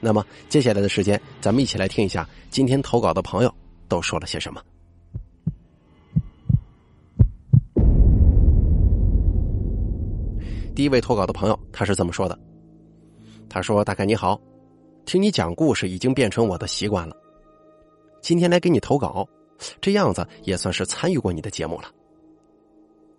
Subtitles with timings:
[0.00, 3.52] 那么接下来的时间，咱们一起来听一下今天投稿的朋友
[3.88, 4.62] 都说了些什么。
[10.74, 12.38] 第一位投稿的朋友，他是这么说的
[13.50, 14.40] ：“他说，大概你好，
[15.04, 17.16] 听你讲故事已经变成我的习惯了。
[18.22, 19.28] 今天来给你投稿，
[19.80, 21.90] 这样子也算是参与过你的节目了。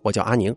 [0.00, 0.56] 我叫阿宁，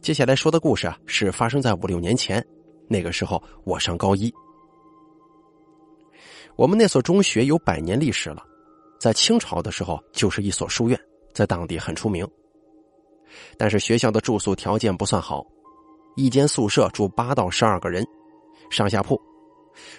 [0.00, 2.46] 接下来说的故事啊，是发生在五六年前，
[2.86, 4.32] 那个时候我上高一。”
[6.60, 8.44] 我们那所中学有百年历史了，
[8.98, 11.00] 在清朝的时候就是一所书院，
[11.32, 12.28] 在当地很出名。
[13.56, 15.42] 但是学校的住宿条件不算好，
[16.16, 18.06] 一间宿舍住八到十二个人，
[18.68, 19.18] 上下铺，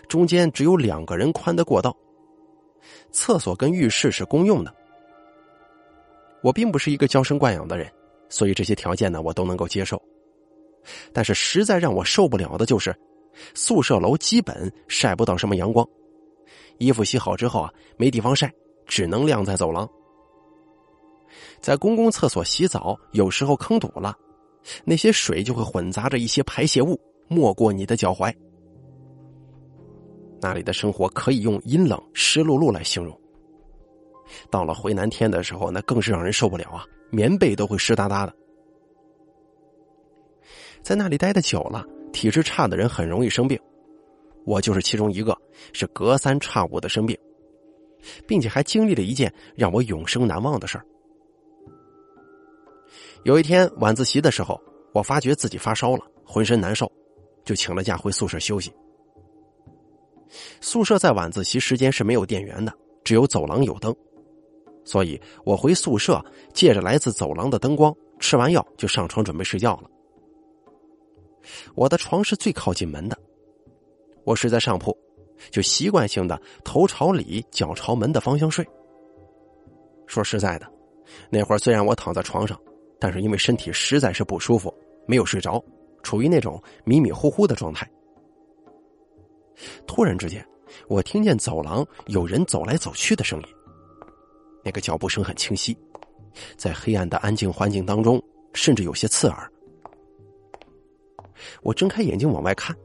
[0.08, 1.98] 中间只有两个人宽的过道，
[3.12, 4.72] 厕所跟浴室是公用的。
[6.44, 7.92] 我并不是一个娇生惯养的人，
[8.30, 10.00] 所以这些条件呢我都能够接受。
[11.12, 12.96] 但是实在让我受不了的就是，
[13.56, 15.84] 宿舍楼基本晒不到什么阳光。
[16.82, 18.52] 衣服洗好之后啊，没地方晒，
[18.88, 19.88] 只能晾在走廊。
[21.60, 24.18] 在公共厕所洗澡，有时候坑堵了，
[24.84, 28.34] 那些水就会混杂着一些排泄物，没过你的脚踝。
[30.42, 33.16] 那里的生活可以用阴冷、湿漉漉来形容。
[34.50, 38.34] 到了回南天的时候，那更是让人受不了啊，棉被都会湿哒哒的。
[40.82, 43.60] 在那里待的久了，体质差的人很容易生病。
[44.46, 45.38] 我就是其中一个，
[45.74, 47.18] 是隔三差五的生病，
[48.28, 50.86] 并且还经历了一件让我永生难忘的事儿。
[53.24, 54.60] 有一天晚自习的时候，
[54.94, 56.92] 我发觉自己发烧了，浑身难受，
[57.46, 58.72] 就请了假回宿舍休息。
[60.60, 62.74] 宿舍在晚自习时间是没有电源的，
[63.04, 63.96] 只有走廊有灯，
[64.84, 66.24] 所以我回宿舍
[66.54, 69.90] 借着来自走廊的灯光，吃完药就上床准备睡觉了。
[71.76, 73.18] 我的床是最靠近门的。
[74.24, 74.96] 我睡在上铺，
[75.50, 78.68] 就习惯性的头朝里、脚朝门的方向睡。
[80.08, 80.72] 说实在的，
[81.30, 82.60] 那会儿虽然我躺在床上，
[83.00, 84.74] 但是因为身体实在是不舒服，
[85.08, 85.64] 没有睡着，
[86.04, 87.90] 处于那种迷迷糊糊的状态。
[89.88, 90.46] 突然之间，
[90.88, 93.48] 我听见走廊有人走来走去的声音，
[94.64, 95.78] 那个脚步声很清晰，
[96.58, 98.22] 在黑暗的安静环境当中，
[98.54, 99.52] 甚至有些刺耳。
[101.64, 102.76] 我睁开眼睛往外看。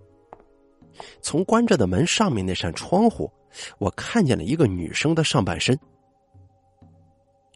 [1.20, 3.30] 从关着的门上面那扇窗户，
[3.78, 5.78] 我看见了一个女生的上半身。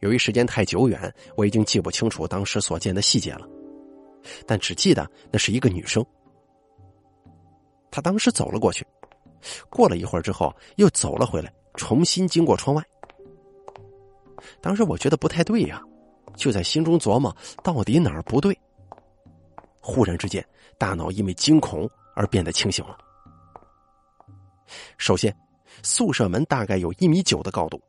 [0.00, 3.46] 由于时间太久远，我已经记不清楚当时所见的细节了，
[4.46, 6.04] 但只记得那是一个女生。
[7.90, 8.86] 她当时走了过去，
[9.68, 12.82] 过了一会儿之后又走了回来，重新经过窗外。
[14.62, 15.82] 当时我觉得不太对呀，
[16.34, 18.58] 就在心中琢磨到底哪儿不对。
[19.82, 20.42] 忽然之间，
[20.78, 22.96] 大脑因为惊恐而变得清醒了。
[24.98, 25.34] 首先，
[25.82, 27.80] 宿舍门大概有一米九的高度。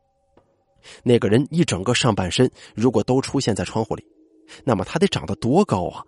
[1.03, 4.03] 那个人一整个上半身如果都出现在窗户里，
[4.63, 6.03] 那么他得长得多高啊！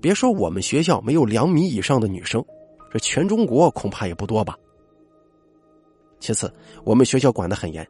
[0.00, 2.44] 别说我们学校没有两米以上的女生，
[2.92, 4.56] 这全中国恐怕也不多吧。
[6.20, 6.52] 其次，
[6.84, 7.86] 我们学校管得很严，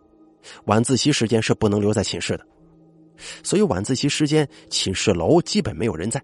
[0.65, 2.47] 晚自习时间是不能留在寝室的，
[3.43, 6.23] 所以晚自习时间寝室楼基本没有人在。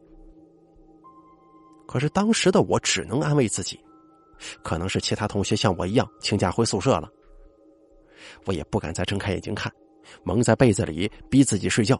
[1.86, 3.78] 可是当时的我只能安慰自己。
[4.62, 7.08] 可能是其他同学像我一样请假回宿舍了，
[8.46, 9.72] 我也不敢再睁开眼睛看，
[10.22, 11.98] 蒙在被子里逼自己睡觉。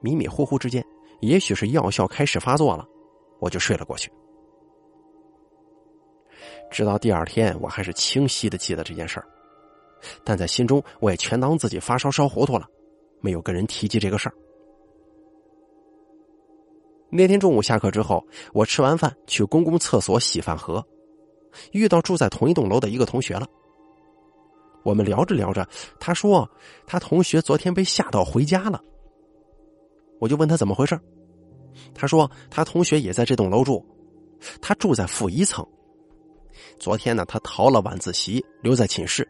[0.00, 0.84] 迷迷糊糊之间，
[1.20, 2.86] 也许是药效开始发作了，
[3.40, 4.10] 我就睡了过去。
[6.70, 9.26] 直到第二天，我还是清晰的记得这件事儿，
[10.24, 12.66] 但在心中我也全当自己发烧烧糊涂了，
[13.20, 14.34] 没有跟人提及这个事儿。
[17.14, 20.82] 那天中午下课之后，我吃完饭去公共厕所洗饭盒，
[21.72, 23.46] 遇到住在同一栋楼的一个同学了。
[24.82, 25.68] 我们聊着聊着，
[26.00, 26.50] 他说
[26.86, 28.82] 他同学昨天被吓到回家了。
[30.20, 30.98] 我就问他怎么回事，
[31.94, 33.84] 他说他同学也在这栋楼住，
[34.62, 35.62] 他住在负一层。
[36.78, 39.28] 昨天呢，他逃了晚自习，留在寝室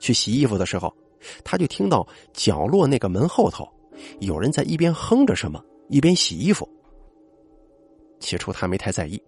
[0.00, 0.92] 去洗衣服的时候，
[1.44, 3.64] 他就听到角落那个门后头
[4.18, 5.62] 有人在一边哼着什么。
[5.88, 6.68] 一边洗衣服，
[8.18, 9.22] 起初他没太在意，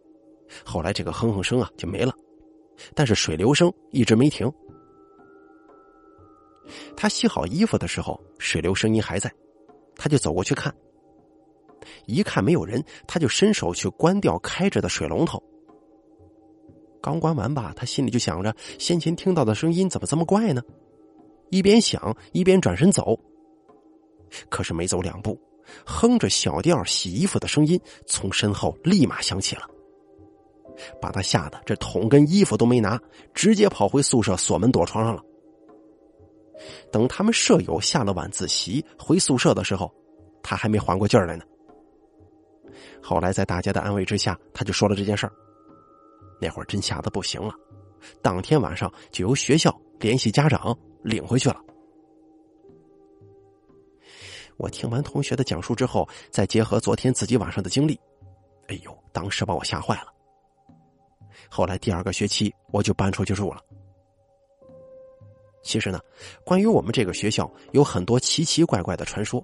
[0.64, 2.12] 后来这个哼哼声啊就没了，
[2.94, 4.50] 但是水流声一直没停。
[6.96, 9.32] 他洗好衣服的时候，水流声音还在，
[9.96, 10.74] 他就走过去看。
[12.06, 15.42] 一看没有人，他就伸手去关掉开着的水龙头。
[17.00, 20.60] 刚关完吧，他心里就想着先前听到的声音怎么这么怪呢？
[21.50, 23.18] 一边想一边转身走。
[24.50, 25.40] 可是没走两步，
[25.84, 29.62] 哼着小调洗衣服的声音从身后立马响起了，
[31.00, 33.00] 把他吓得这桶跟衣服都没拿，
[33.34, 35.22] 直接跑回宿舍锁门躲床上了。
[36.90, 39.92] 等他们舍友下了晚自习回宿舍的时候，
[40.42, 41.44] 他还没缓过劲儿来呢。
[43.02, 45.32] 后来在大家的安慰之下，他就说了这件事儿。
[46.40, 47.52] 那会儿真吓得不行了，
[48.22, 51.60] 当天晚上就由学校联系家长领回去了。
[54.58, 57.98] 我听完同学的讲述之后，再结合昨天自己晚上的经历，
[58.66, 60.12] 哎呦，当时把我吓坏了。
[61.48, 63.62] 后来第二个学期我就搬出去住了。
[65.62, 66.00] 其实呢，
[66.44, 69.42] 关于我们这个学校有很多奇奇怪怪的传说。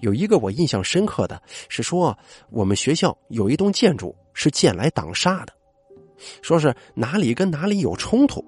[0.00, 2.16] 有一个我印象深刻的是说，
[2.50, 5.52] 我们学校有一栋建筑是建来挡煞的，
[6.42, 8.44] 说是哪里跟哪里有冲突，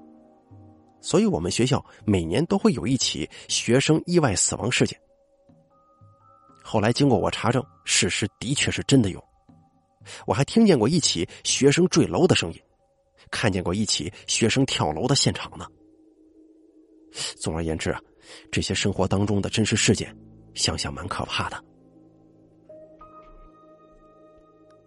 [1.01, 4.99] 所以我们学校每年都会有一起学生意外死亡事件。
[6.71, 9.25] 后来经过我查证，事实的确是真的有，
[10.27, 12.61] 我还听见过一起学生坠楼的声音，
[13.31, 15.67] 看见过一起学生跳楼的现场呢。
[17.41, 17.99] 总而言之啊，
[18.53, 20.15] 这些生活当中的真实事件。
[20.53, 21.65] 想想蛮可怕的。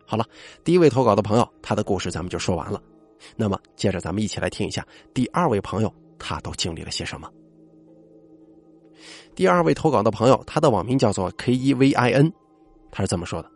[0.06, 0.24] 好了，
[0.64, 2.80] 第一位投稿的朋友，他的故事咱们就说完了。
[3.36, 4.86] 那么，接着咱们一起来听一下
[5.16, 7.28] 第二位朋友他都经历了些什么。
[9.36, 12.32] 第二位投稿的朋友，他的网名叫做 K E V I N，
[12.92, 13.52] 他是这么说的：“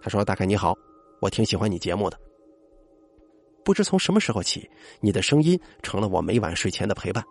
[0.00, 0.74] 他说，大概你好，
[1.20, 2.18] 我挺喜欢你节目的。
[3.64, 4.68] 不知从什么时候起，
[5.00, 7.24] 你的声音成了我每晚睡前的陪伴，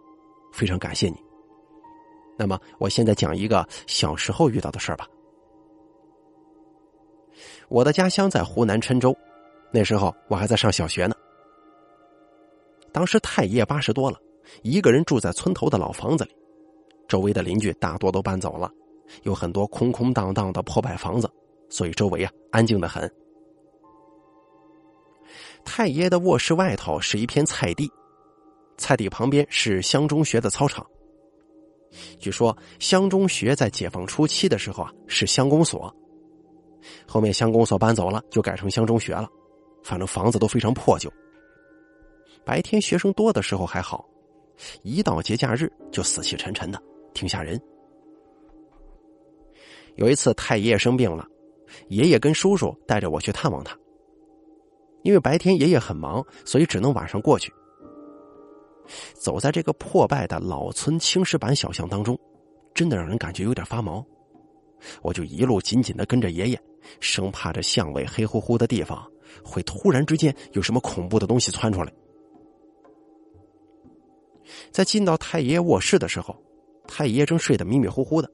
[0.52, 1.16] 非常感谢你。”
[2.38, 5.08] 那么，我现在讲一个小时候遇到的事儿吧。
[7.70, 9.16] 我的家乡在湖南郴州，
[9.72, 11.16] 那时候我还在上小学呢。
[12.92, 14.20] 当时太爷八十多了，
[14.62, 16.36] 一个人住在村头的老房子里，
[17.08, 18.72] 周围的邻居大多都搬走了，
[19.24, 21.30] 有很多空空荡荡的破败房子，
[21.70, 23.12] 所以周围啊安静的很。
[25.64, 27.90] 太爷的卧室外头是一片菜地，
[28.78, 30.86] 菜地旁边是乡中学的操场。
[32.20, 35.96] 据说乡中学在解放初期的时候啊是乡公所，
[37.08, 39.28] 后面乡公所搬走了，就改成乡中学了。
[39.84, 41.12] 反正房子都非常破旧。
[42.44, 44.06] 白天学生多的时候还好，
[44.82, 46.82] 一到节假日就死气沉沉的，
[47.14, 47.60] 挺吓人。
[49.96, 51.28] 有一次太爷爷生病了，
[51.90, 53.78] 爷爷跟叔叔带着我去探望他。
[55.04, 57.54] 因为白天爷爷很忙，所以只能晚上过去。
[59.14, 62.20] 走在这个破败的老村青石板小巷当中，
[62.74, 64.06] 真的让人感觉有点发毛。
[65.02, 66.60] 我就一路紧紧的跟着爷爷，
[67.00, 69.06] 生怕这巷尾黑乎乎的地方
[69.44, 71.94] 会突然之间有什么恐怖的东西窜出来。
[74.72, 76.36] 在进到太爷爷卧室的时候，
[76.88, 78.30] 太爷爷正睡得迷迷糊糊的，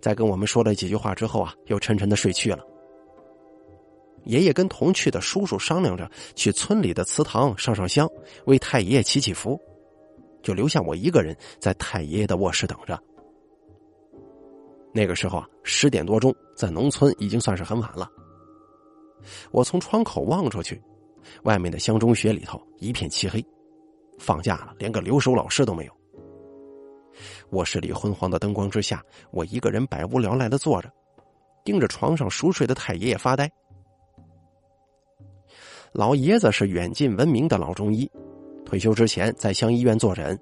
[0.00, 2.64] 在跟我们说了几句话之后啊，又沉沉的睡去了。
[4.24, 8.08] 爷爷跟同去的叔叔商量着去村里的祠堂上上香，
[8.46, 9.60] 为太爷爷祈祈福，
[10.42, 13.00] 就留下我一个人在太爷爷的卧室等着。
[14.92, 18.10] 那个时候啊，十点多钟，在农村已经算是很晚了。
[19.50, 20.82] 我从窗口望出去，
[21.44, 23.44] 外面的乡中学里头一片漆黑，
[24.18, 25.95] 放假了，连个留守老师都没有。
[27.50, 30.90] 卧室里昏黄的灯光之下，我一个人百无聊赖的坐着，
[31.64, 33.50] 盯着床上熟睡的太爷爷发呆。
[35.92, 38.10] 老爷子是远近闻名的老中医，
[38.64, 40.38] 退休之前在乡医院坐诊，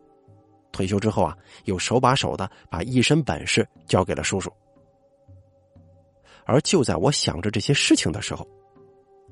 [0.73, 4.53] 退休之后啊，又手把手的把一身本事交给了叔叔。
[6.45, 8.47] 而就在我想着这些事情的时候，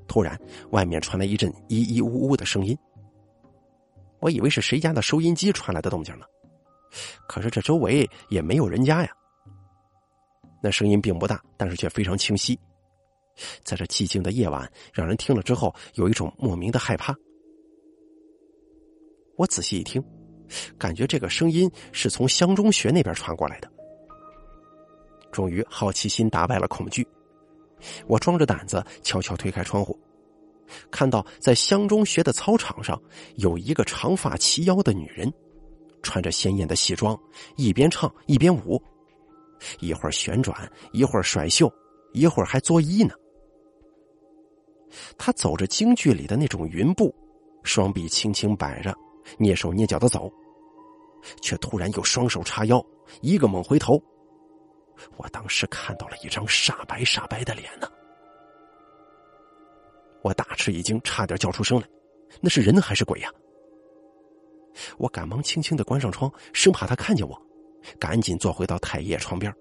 [0.07, 0.39] 突然
[0.71, 2.77] 外面传来一阵咿咿呜呜的声音。
[4.21, 6.25] 我以为是谁家的收音机传来的动静呢，
[7.27, 9.11] 可是这周围也没有人家呀。
[10.63, 12.59] 那声音并不大，但是却非常清晰。
[13.65, 17.15] 在这寂静的夜晚，让人听了之后有一种莫名的害怕。
[19.37, 20.03] 我仔细一听，
[20.79, 23.73] 感觉这个声音是从乡中学那边传过来的。
[25.33, 27.05] 终于，好奇心打败了恐惧，
[28.07, 29.99] 我壮着胆子悄悄推开窗户，
[30.91, 33.01] 看到在乡中学的操场上
[33.37, 35.33] 有一个长发齐腰的女人，
[36.03, 37.19] 穿着鲜艳的西装，
[37.57, 38.83] 一边唱一边舞，
[39.81, 41.73] 一会儿旋转，一会儿甩袖，
[42.13, 43.15] 一会儿还作揖呢。
[45.17, 47.15] 他走着京剧里的那种云步，
[47.63, 48.95] 双臂轻轻摆着，
[49.39, 50.31] 蹑手蹑脚的走，
[51.41, 52.85] 却突然又双手叉腰，
[53.21, 54.03] 一个猛回头。
[55.17, 57.89] 我当时看到了一张煞白煞白的脸呢，
[60.23, 61.89] 我大吃一惊，差点叫出声来。
[62.41, 63.31] 那是人还是鬼呀？
[64.99, 67.41] 我赶忙轻轻的关上窗，生怕他看见我，
[67.99, 69.53] 赶紧坐回到太爷床边。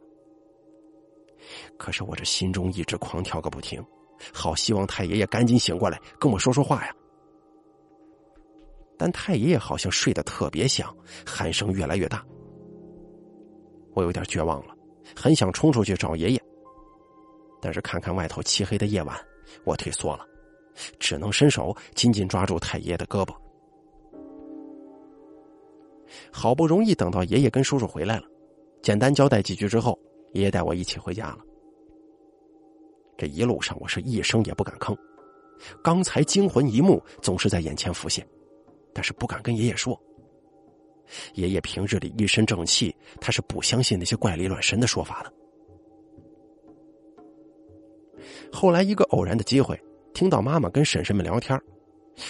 [1.77, 3.83] 可是我这心中一直狂跳个不停，
[4.31, 6.95] 好希望太爷爷赶紧醒过来跟我说说话呀。
[8.97, 12.23] 但太爷爷好像睡得特别香，鼾声越来越大。
[13.93, 14.75] 我有点绝望了，
[15.15, 16.41] 很想冲出去找爷爷，
[17.59, 19.19] 但是看看外头漆黑的夜晚，
[19.65, 20.25] 我退缩了，
[20.99, 23.35] 只能伸手紧紧抓住太爷爷的胳膊。
[26.31, 28.23] 好不容易等到爷爷跟叔叔回来了，
[28.81, 29.97] 简单交代几句之后，
[30.33, 31.39] 爷爷带我一起回家了。
[33.17, 34.97] 这一路上我是一声也不敢吭，
[35.83, 38.27] 刚才惊魂一幕总是在眼前浮现，
[38.93, 39.99] 但是不敢跟爷爷说。
[41.33, 45.33] 爷爷平日里一身正气，他是不相信那些怪力乱神的说法的。
[48.51, 49.79] 后来一个偶然的机会，
[50.13, 51.59] 听到妈妈跟婶婶们聊天，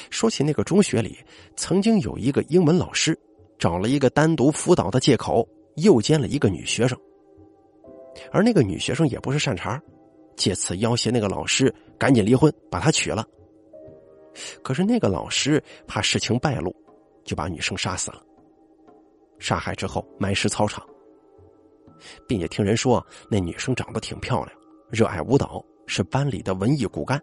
[0.09, 1.17] 说起那个中学里
[1.55, 3.17] 曾经有一个英文老师。
[3.61, 6.97] 找了一个单独辅导的借口，诱奸了一个女学生，
[8.31, 9.79] 而那个女学生也不是善茬，
[10.35, 13.23] 借此要挟那个老师赶紧离婚，把她娶了。
[14.63, 16.75] 可是那个老师怕事情败露，
[17.23, 18.23] 就把女生杀死了。
[19.37, 20.83] 杀害之后埋尸操场，
[22.27, 24.57] 并且听人说那女生长得挺漂亮，
[24.89, 27.21] 热爱舞蹈，是班里的文艺骨干。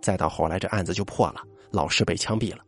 [0.00, 2.64] 再到后来，这案子就破了，老师被枪毙了。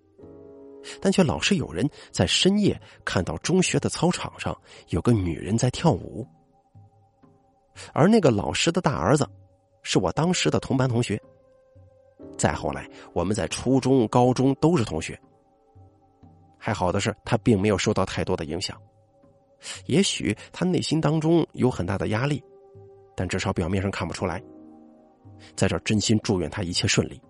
[1.00, 4.56] 但却老是有人在深夜看到中学的操场上
[4.88, 6.26] 有个女人在跳舞，
[7.92, 9.28] 而那个老师的大儿子
[9.82, 11.20] 是我当时的同班同学。
[12.38, 15.18] 再后来，我们在初中、高中都是同学。
[16.58, 18.80] 还好的是，他并没有受到太多的影响。
[19.86, 22.42] 也许他内心当中有很大的压力，
[23.14, 24.42] 但至少表面上看不出来。
[25.54, 27.20] 在这真心祝愿他一切顺利，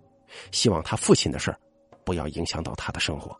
[0.53, 1.59] 希望他父亲的事儿
[2.07, 3.37] 不要影响到他的生活。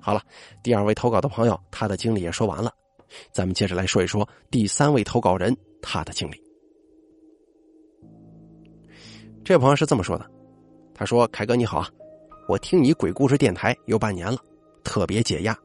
[0.00, 0.22] 好了，
[0.64, 2.74] 第二位投稿的朋友，他的经历也说完了，
[3.30, 6.42] 咱们接着来说一说第三位投稿人他的经历。
[9.44, 10.28] 这位朋友是这么说的
[10.94, 11.88] ：“他说，凯哥你好啊，
[12.48, 14.38] 我听你鬼故事电台有半年了，
[14.82, 15.56] 特别解压。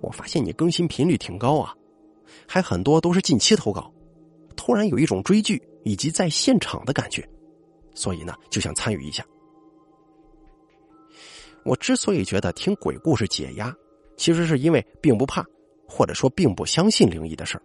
[0.00, 1.74] 我发现你更新频率挺高啊，
[2.46, 3.92] 还很多都是近期投稿，
[4.56, 7.26] 突然有一种追剧以及在现场的感觉，
[7.94, 9.24] 所以呢，就想参与一下。”
[11.64, 13.72] 我之所以觉得听鬼故事解压，
[14.16, 15.44] 其实是因为并不怕，
[15.86, 17.62] 或者说并不相信灵异的事儿。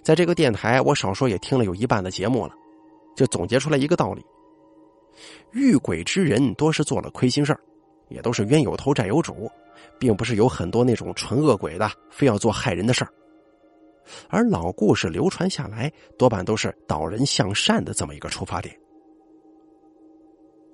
[0.00, 2.54] 在这个电台，我少说也听了有一半的节目了，
[3.16, 4.24] 就总结出来一个道理：
[5.52, 7.60] 遇鬼之人多是做了亏心事儿，
[8.10, 9.50] 也都是冤有头债有主，
[9.98, 13.12] 并不是有很多那种纯恶鬼的非要做害人的事儿。
[14.28, 18.78] 而老故事流传下来，多半都是导人向善的这么一个出发点。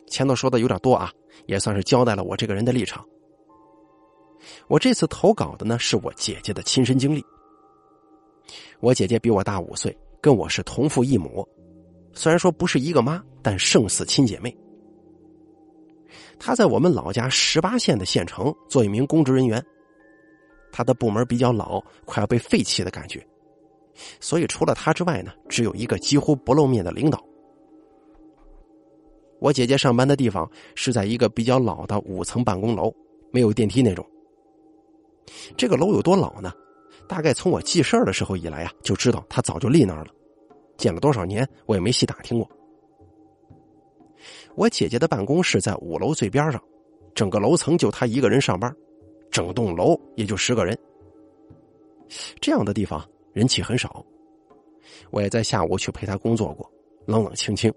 [0.07, 1.11] 前头说的有点多啊，
[1.47, 3.05] 也算是交代了我这个人的立场。
[4.69, 7.25] 我这次投稿的呢，是我姐姐的亲身经历。
[8.81, 11.49] 我姐姐比我大五岁，跟我是同父异母，
[12.13, 14.55] 虽然说不是一个妈，但胜似亲姐妹。
[16.39, 19.65] 她在我们老家十八县的县城做一名公职人员，
[20.73, 23.25] 他的部门比较老，快要被废弃的感觉，
[24.19, 27.23] 所以除了他之外呢，只有一个几乎不露面的领导。
[29.39, 32.93] 我姐姐上班的地方是在一个比较老的五层办公楼，
[33.31, 34.05] 没有电梯那种。
[35.57, 36.53] 这个楼有多老呢？
[37.09, 40.11] 大概从我记事儿的时候以来啊，就知道它早就立那儿了。
[40.79, 42.49] 建了多少年，我也没细打听过。
[44.55, 46.63] 我姐姐的办公室在五楼最边上，
[47.15, 48.75] 整个楼层就她一个人上班，
[49.33, 50.79] 整栋楼也就十个人。
[52.41, 54.05] 这样的地方人气很少。
[55.11, 56.71] 我也在下午去陪他工作过，
[57.07, 57.73] 冷冷清清。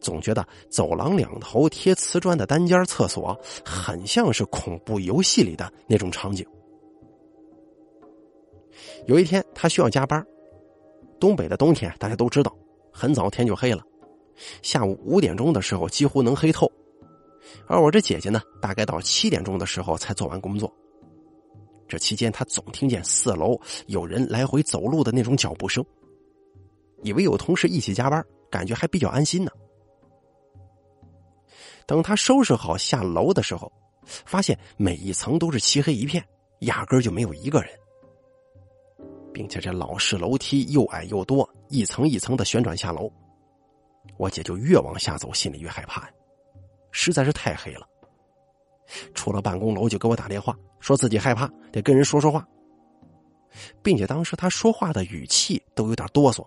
[0.00, 6.46] 总觉得走廊两头贴瓷砖的单间厕所，很像是恐怖游戏里的那种场景。
[9.06, 10.24] 有一天，他需要加班。
[11.20, 12.54] 东北的冬天大家都知道，
[12.92, 13.82] 很早天就黑了，
[14.62, 16.70] 下午五点钟的时候几乎能黑透。
[17.66, 20.72] 而我这姐姐呢，大概到七点钟的时候才做完工作。
[21.86, 25.84] 这期间，她总听见四楼有人来回走路的那种脚步声，
[27.02, 29.50] 以为有同事一起加班，感觉还比较安心呢。
[31.86, 33.70] 等他收拾好下楼的时候，
[34.04, 36.24] 发现每一层都是漆黑一片，
[36.60, 37.70] 压根就没有一个人。
[39.34, 43.10] 并且这老式楼梯又矮又多，一层一层的旋转下楼。
[44.16, 46.08] 我姐就越往下走，心里越害怕，
[46.94, 47.86] 实在是太黑了。
[49.14, 52.46] 出了办公楼就给我打电话，说自己害怕，得跟人说说话，
[53.82, 56.46] 并且当时他说话的语气都有点哆嗦。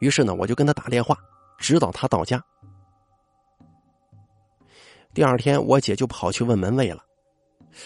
[0.00, 1.16] 于是呢，我就跟他打电话，
[1.58, 2.42] 直到他到家。
[5.12, 7.04] 第二天，我姐就跑去问门卫了。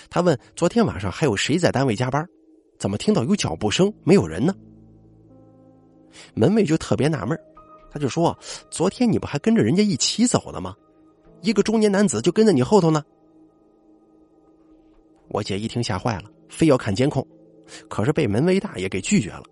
[0.09, 2.25] 他问：“昨天晚上还有谁在单位加班？
[2.79, 4.55] 怎么听到有脚步声，没有人呢？”
[6.35, 7.39] 门卫就特别纳闷，
[7.91, 8.39] 他就说
[8.71, 10.77] ：“昨天你不还跟着人家一起走的吗？
[11.47, 13.03] 一个中年男子就跟在你后头呢。”
[15.29, 17.26] 我姐一听吓坏了，非要看监控，
[17.88, 19.45] 可是被门卫大爷给拒绝了。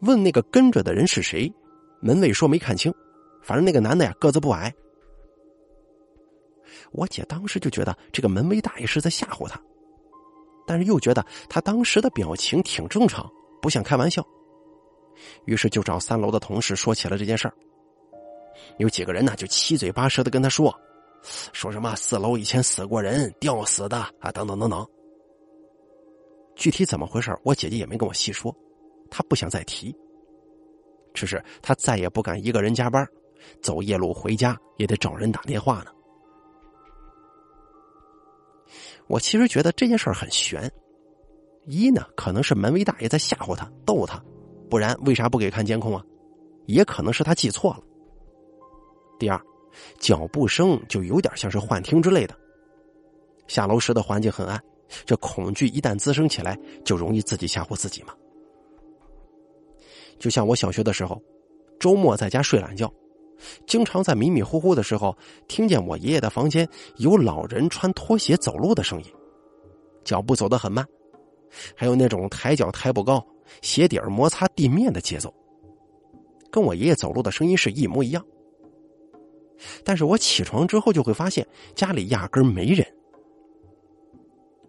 [0.00, 1.52] 问那个跟着的人是谁，
[2.00, 2.92] 门卫说没看清，
[3.42, 4.72] 反正那个男的呀个子不矮。
[6.92, 9.60] 我姐当时就觉得这个门卫大爷是在吓唬他，
[10.66, 13.28] 但是又觉得他当时的表情挺正常，
[13.60, 14.24] 不像开玩笑，
[15.46, 17.54] 于是就找三楼的同事说起了这件事儿。
[18.78, 20.74] 有几个人呢就七嘴八舌的跟他说，
[21.52, 24.86] 说什么四楼以前死过人，吊死的啊，等等等等。
[26.54, 28.54] 具体怎么回事，我姐姐也没跟我细说，
[29.10, 29.94] 她不想再提。
[31.12, 33.06] 只是她再也不敢一个人加班，
[33.60, 35.90] 走夜路回家也得找人打电话呢。
[39.06, 40.70] 我其实觉得这件事儿很悬，
[41.66, 44.22] 一呢可能是门卫大爷在吓唬他、逗他，
[44.70, 46.02] 不然为啥不给看监控啊？
[46.66, 47.80] 也可能是他记错了。
[49.18, 49.40] 第二，
[49.98, 52.36] 脚步声就有点像是幻听之类的。
[53.46, 54.60] 下楼时的环境很暗，
[55.04, 58.14] 这恐惧一旦滋生起来，就容易自己吓唬自己嘛。
[60.18, 61.20] 就像我小学的时候，
[61.78, 62.92] 周末在家睡懒觉。
[63.66, 65.14] 经常在迷迷糊糊的时候，
[65.48, 66.66] 听见我爷爷的房间
[66.96, 69.12] 有老人穿拖鞋走路的声音，
[70.04, 70.86] 脚步走得很慢，
[71.76, 73.24] 还有那种抬脚抬不高、
[73.60, 75.34] 鞋底儿摩擦地面的节奏，
[76.50, 78.24] 跟我爷爷走路的声音是一模一样。
[79.84, 82.86] 但是我起床之后就会发现家里压根没人。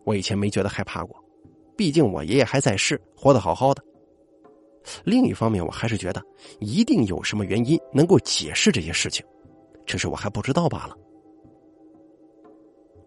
[0.03, 1.15] 我以前没觉得害怕过，
[1.75, 3.83] 毕竟我爷爷还在世，活得好好的。
[5.03, 6.21] 另一方面，我还是觉得
[6.59, 9.25] 一定有什么原因能够解释这些事情，
[9.85, 10.95] 只是我还不知道罢了。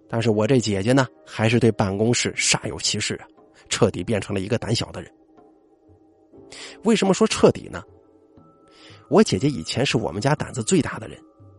[0.09, 3.29] 但是我这姐姐呢，还是对办公室煞有其事啊，
[3.69, 5.13] 彻底变成了一个胆小的人。
[6.83, 7.83] 为什么说彻底呢？
[9.09, 11.19] 我姐姐以前是我们家胆子最大的人，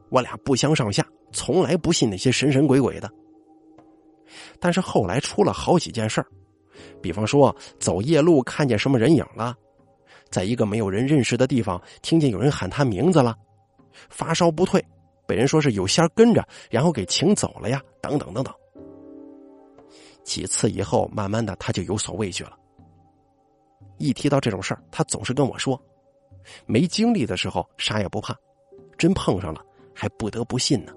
[0.09, 3.09] 我俩不相上下，从来不信那些神神鬼鬼的。
[4.59, 6.27] 但是后来出了好几件事儿，
[7.01, 9.55] 比方说走夜路看见什么人影了。
[10.29, 13.35] 在一个没有人认识的地方，听见有人喊他名字了，
[14.09, 14.83] 发烧不退，
[15.25, 18.53] 被人说是有仙跟着，然后给请走了呀，等等等等。
[20.23, 22.55] 几次以后，慢慢的他就有所畏惧了。
[23.97, 25.81] 一提到这种事儿，他总是跟我说
[26.67, 28.35] ：“没经历的时候啥也不怕，
[28.97, 29.61] 真碰上了
[29.99, 30.93] 还不得不信呢。”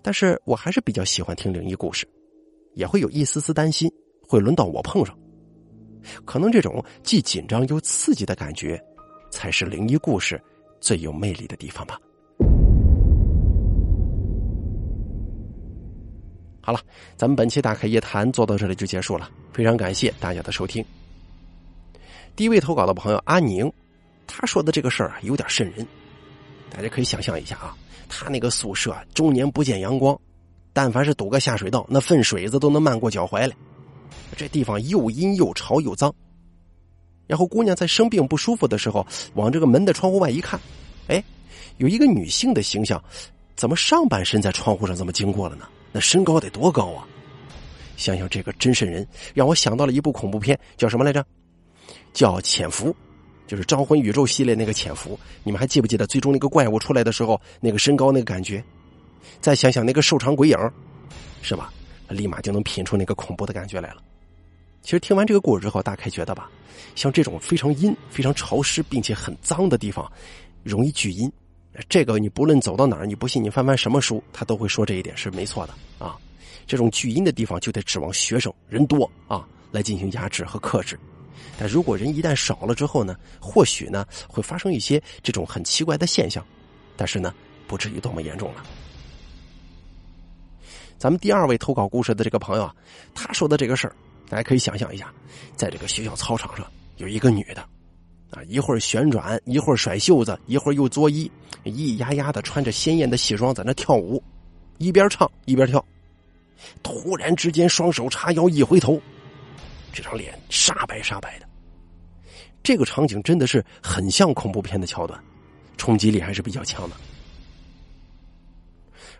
[0.00, 2.06] 但是我还是比较喜欢听灵异故事，
[2.74, 3.90] 也会有一丝丝担心
[4.28, 5.18] 会轮到我碰上。
[6.24, 8.80] 可能这种既紧张又刺激的感觉，
[9.30, 10.40] 才是灵异故事
[10.78, 11.98] 最有魅力的地方吧。
[16.60, 16.80] 好了，
[17.16, 20.84] 咱们本期大开夜谈做到这里就结束了，非常感谢大家的收听。
[22.36, 23.72] 第一位投稿的朋友阿宁，
[24.26, 25.86] 他说的这个事儿啊有点瘆人，
[26.74, 27.76] 大家可以想象一下啊，
[28.08, 30.18] 他那个宿舍终年不见阳光，
[30.72, 33.54] 但凡是堵个下水道，那粪水子都能漫过脚踝来。
[34.36, 36.12] 这地方又阴又潮又脏，
[37.28, 40.58] 然后姑娘在生病不舒服的时候，往这个门的窗户外一看，
[41.06, 41.22] 哎，
[41.76, 43.00] 有一个女性的形象，
[43.54, 45.68] 怎么上半身在窗户上这么经过了呢？
[45.92, 47.06] 那身高得多高啊？
[47.96, 51.24] 想想这个真瘆人，让我想到了一部恐怖片，叫什么来着？
[52.12, 52.90] 叫《潜伏》，
[53.46, 55.14] 就是《招魂宇宙》系列那个《潜伏》。
[55.42, 58.62] 你们还记不记得最终那个怪物出来的时候，那个身高那个感觉？
[59.40, 60.58] 再想想那个瘦长鬼影，
[61.42, 61.72] 是吧？
[62.08, 64.02] 立马就能品出那个恐怖的感觉来了。
[64.82, 66.50] 其实听完这个故事之后，大概觉得吧，
[66.94, 70.10] 像这种非常阴、非常潮湿并且很脏的地方，
[70.62, 71.30] 容易聚阴。
[71.88, 76.16] 这个你不论走到哪儿，你不信你翻翻什么书，他都会说这一点是没错的啊。
[76.66, 80.98] 这种聚阴的地方就得指望学生人多啊来进行压制和克制。
[81.58, 86.44] 但如果人一旦少了之后呢，或许呢会发生一些这种很奇怪的现象，
[86.96, 87.34] 但是呢
[87.66, 88.64] 不至于多么严重了。
[90.98, 92.74] 咱们第二位投稿故事的这个朋友啊，
[93.14, 93.94] 他说的这个事儿。
[94.26, 95.12] 大家可以想象一下，
[95.54, 97.60] 在这个学校操场上有一个女的，
[98.30, 101.30] 啊，一会儿旋转，一会儿甩袖子，一会儿又作揖，
[101.62, 104.20] 咿咿呀呀的穿着鲜艳的西装在那跳舞，
[104.78, 105.84] 一边唱一边跳。
[106.82, 108.98] 突然之间，双手叉腰，一回头，
[109.94, 111.46] 这张脸煞白煞白的。
[112.62, 115.22] 这个场景真的是很像恐怖片的桥段，
[115.76, 116.96] 冲击力还是比较强的。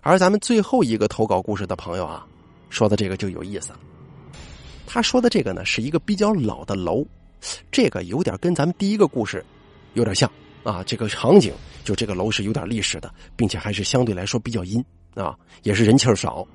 [0.00, 2.26] 而咱们最后一个投稿故事的朋友啊，
[2.68, 3.78] 说的这个就有意思了。
[4.87, 7.06] 他说的这个呢，是一个比较老的楼，
[7.70, 9.44] 这个有点跟咱们第一个故事
[9.94, 10.30] 有点像
[10.62, 10.82] 啊。
[10.84, 14.84] 这个场景就这个楼是有点历史的，并且还是相对来说比较阴
[15.14, 16.46] 啊，也是人气少。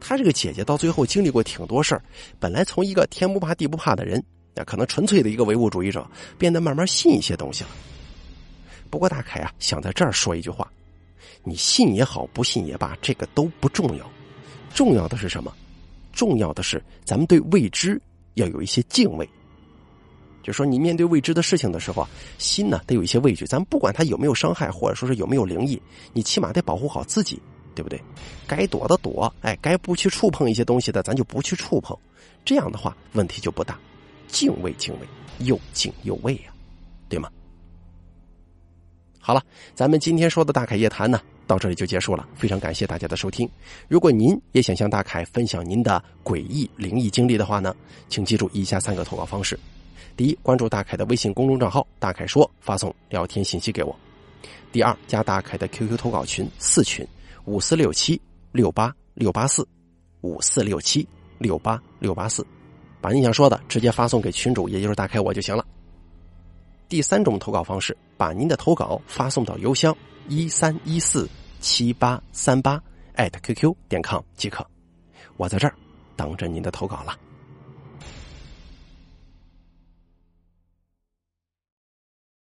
[0.00, 2.02] 他这个姐姐到最后经历过挺多事儿，
[2.38, 4.22] 本来从一个天不怕地不怕的人。
[4.54, 6.08] 那可能纯粹的一个唯物主义者，
[6.38, 7.70] 变得慢慢信一些东西了。
[8.88, 10.70] 不过大凯啊，想在这儿说一句话：
[11.42, 14.08] 你信也好，不信也罢，这个都不重要。
[14.72, 15.52] 重要的是什么？
[16.12, 18.00] 重要的是咱们对未知
[18.34, 19.28] 要有一些敬畏。
[20.44, 23.44] 就说你面对未知的事情的时候啊，心呢得有一些畏惧。
[23.46, 25.82] 咱不管它有没有伤害，或者说是有没有灵异，
[26.12, 27.42] 你起码得保护好自己，
[27.74, 28.00] 对不对？
[28.46, 31.96] 该躲的躲，哎，该不去触碰一些东西的，咱就不去触碰。
[32.44, 33.78] 这样的话，问题就不大。
[34.28, 35.06] 敬畏，敬畏，
[35.38, 36.52] 又敬又畏呀，
[37.08, 37.28] 对吗？
[39.20, 39.42] 好了，
[39.74, 42.28] 咱们今天说的大凯夜谈呢，到这里就结束了。
[42.34, 43.48] 非常感谢大家的收听。
[43.88, 47.74] 如果您也想向大凯分享您的诡异灵异经历的话呢，
[48.08, 49.58] 请记住以下三个投稿方式：
[50.14, 53.96] 第一，关注大凯的微信公众账号“大凯说”，发送聊天信息给我；
[54.70, 57.06] 第二，加大凯的 QQ 投稿群四群
[57.44, 58.20] 五四六七
[58.52, 59.66] 六八六八四
[60.22, 61.06] 五四六七
[61.38, 62.46] 六八六八四。
[63.00, 65.64] 把你想说的直接发送给群主，也就是打开我就行了。
[66.88, 69.94] 第三种投稿方式，把您的投稿发送到邮箱
[70.28, 71.28] 一三一四
[71.60, 72.82] 七八三八
[73.14, 74.66] 艾特 QQ 点 com 即可。
[75.36, 75.74] 我在这儿
[76.16, 77.18] 等着您的投稿了。